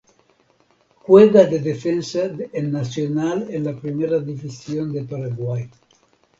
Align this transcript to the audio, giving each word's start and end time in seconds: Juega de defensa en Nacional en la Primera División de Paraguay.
Juega 1.03 1.43
de 1.45 1.59
defensa 1.59 2.23
en 2.53 2.71
Nacional 2.71 3.45
en 3.51 3.63
la 3.65 3.79
Primera 3.79 4.17
División 4.17 4.91
de 4.91 5.03
Paraguay. 5.03 5.69